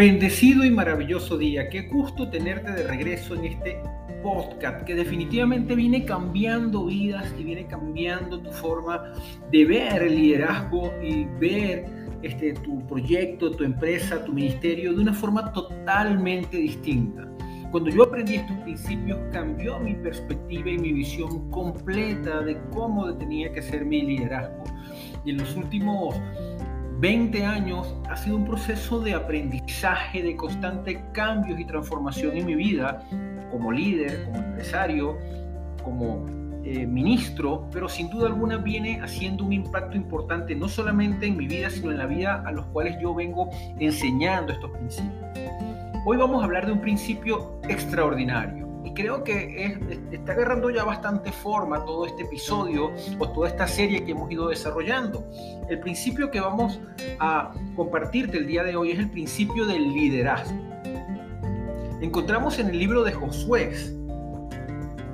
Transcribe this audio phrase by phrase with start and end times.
[0.00, 1.68] Bendecido y maravilloso día.
[1.68, 3.82] Qué gusto tenerte de regreso en este
[4.22, 9.12] podcast que definitivamente viene cambiando vidas y viene cambiando tu forma
[9.52, 11.84] de ver el liderazgo y ver
[12.22, 17.28] este, tu proyecto, tu empresa, tu ministerio de una forma totalmente distinta.
[17.70, 23.52] Cuando yo aprendí estos principios cambió mi perspectiva y mi visión completa de cómo tenía
[23.52, 24.64] que ser mi liderazgo.
[25.26, 26.16] Y en los últimos
[27.00, 32.54] 20 años ha sido un proceso de aprendizaje, de constante cambios y transformación en mi
[32.54, 33.02] vida,
[33.50, 35.16] como líder, como empresario,
[35.82, 36.26] como
[36.62, 41.46] eh, ministro, pero sin duda alguna viene haciendo un impacto importante no solamente en mi
[41.46, 43.48] vida, sino en la vida a los cuales yo vengo
[43.78, 45.24] enseñando estos principios.
[46.04, 49.78] Hoy vamos a hablar de un principio extraordinario y creo que
[50.10, 54.48] está agarrando ya bastante forma todo este episodio o toda esta serie que hemos ido
[54.48, 55.26] desarrollando.
[55.68, 56.80] El principio que vamos
[57.18, 60.58] a compartirte el día de hoy es el principio del liderazgo.
[62.00, 63.72] Encontramos en el libro de Josué,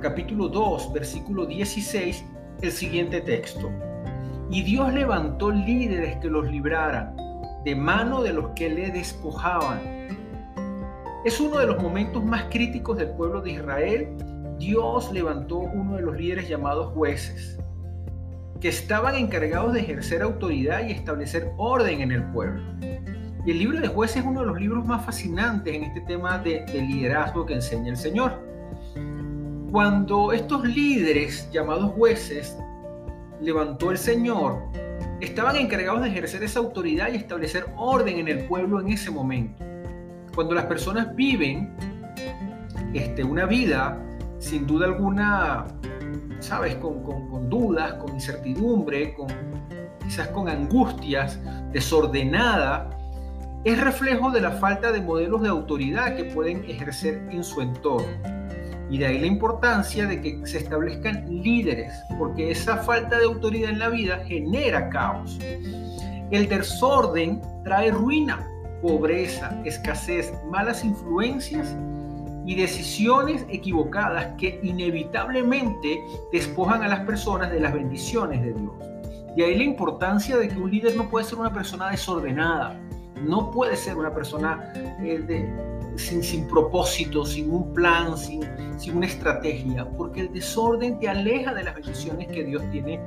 [0.01, 2.23] capítulo 2, versículo 16,
[2.61, 3.69] el siguiente texto.
[4.49, 7.15] Y Dios levantó líderes que los libraran
[7.65, 9.96] de mano de los que le despojaban
[11.25, 14.07] es uno de los momentos más críticos del pueblo de Israel.
[14.59, 17.57] Dios levantó uno de los líderes llamados jueces,
[18.61, 22.61] que estaban encargados de ejercer autoridad y establecer orden en el pueblo.
[23.45, 26.37] Y el libro de jueces es uno de los libros más fascinantes en este tema
[26.37, 28.33] de, de liderazgo que enseña el Señor.
[29.71, 32.57] Cuando estos líderes llamados jueces
[33.41, 34.59] levantó el Señor,
[35.19, 39.63] estaban encargados de ejercer esa autoridad y establecer orden en el pueblo en ese momento
[40.37, 41.75] cuando las personas viven
[42.93, 43.99] este, una vida
[44.37, 45.65] sin duda alguna,
[46.37, 49.25] sabes, con, con dudas, con incertidumbre, con,
[50.03, 51.39] quizás con angustias,
[51.71, 52.87] desordenada,
[53.63, 58.07] es reflejo de la falta de modelos de autoridad que pueden ejercer en su entorno.
[58.91, 63.71] Y de ahí la importancia de que se establezcan líderes, porque esa falta de autoridad
[63.71, 65.39] en la vida genera caos.
[66.29, 68.47] El desorden trae ruina,
[68.81, 71.75] pobreza, escasez, malas influencias
[72.45, 76.01] y decisiones equivocadas que inevitablemente
[76.31, 78.73] despojan a las personas de las bendiciones de Dios.
[79.35, 82.79] De ahí la importancia de que un líder no puede ser una persona desordenada,
[83.21, 84.71] no puede ser una persona
[85.01, 85.53] eh,
[85.95, 88.41] sin, sin, propósito, sin un plan, sin,
[88.77, 92.99] sin una estrategia, porque el desorden te aleja de las bendiciones que Dios tiene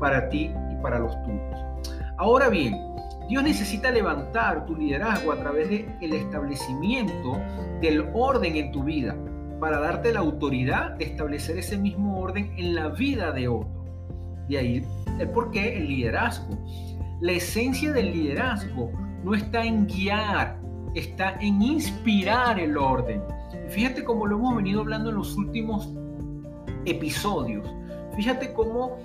[0.00, 1.94] para ti y para los tuyos.
[2.16, 2.87] Ahora bien,
[3.28, 7.38] Dios necesita levantar tu liderazgo a través del el establecimiento
[7.80, 9.14] del orden en tu vida
[9.60, 13.84] para darte la autoridad de establecer ese mismo orden en la vida de otro.
[14.48, 14.84] Y ahí
[15.18, 16.58] el porqué el liderazgo.
[17.20, 18.92] La esencia del liderazgo
[19.24, 20.58] no está en guiar,
[20.94, 23.22] está en inspirar el orden.
[23.68, 25.92] fíjate cómo lo hemos venido hablando en los últimos
[26.86, 27.68] episodios.
[28.18, 28.98] Fíjate cómo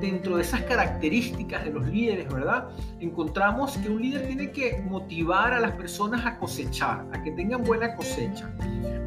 [0.00, 2.68] dentro de esas características de los líderes, ¿verdad?
[2.98, 7.62] Encontramos que un líder tiene que motivar a las personas a cosechar, a que tengan
[7.62, 8.50] buena cosecha.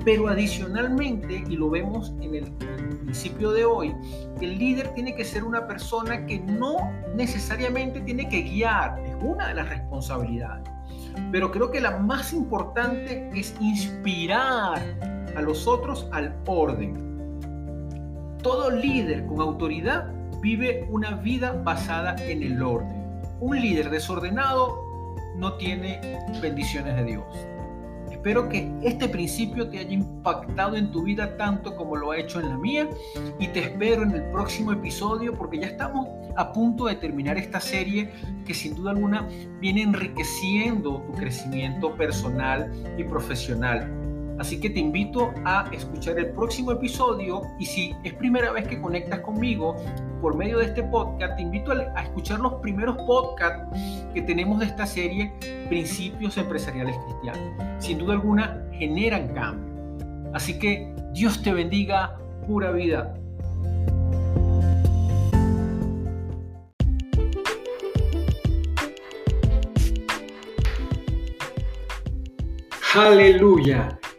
[0.06, 3.96] Pero adicionalmente, y lo vemos en el, principio de hoy,
[4.42, 9.48] el líder tiene que ser una persona que no necesariamente tiene que guiar, es una
[9.48, 10.70] de las responsabilidades.
[11.32, 14.80] Pero creo que la más importante es inspirar
[15.36, 17.11] a los otros al orden.
[18.42, 20.12] Todo líder con autoridad
[20.42, 23.22] vive una vida basada en el orden.
[23.40, 24.76] Un líder desordenado
[25.36, 26.02] no tiene
[26.42, 27.26] bendiciones de Dios.
[28.10, 32.40] Espero que este principio te haya impactado en tu vida tanto como lo ha hecho
[32.40, 32.90] en la mía
[33.40, 37.60] y te espero en el próximo episodio porque ya estamos a punto de terminar esta
[37.60, 38.12] serie
[38.46, 39.28] que sin duda alguna
[39.60, 44.11] viene enriqueciendo tu crecimiento personal y profesional.
[44.42, 48.82] Así que te invito a escuchar el próximo episodio y si es primera vez que
[48.82, 49.76] conectas conmigo
[50.20, 53.68] por medio de este podcast, te invito a, escuchar los primeros podcasts
[54.16, 55.32] que tenemos de esta serie
[55.70, 57.54] Principios Empresariales Cristianos.
[57.78, 60.34] Sin duda alguna, generan cambio.
[60.34, 62.18] Así que Dios te bendiga,
[62.48, 63.14] pura vida.
[72.96, 74.01] Aleluya.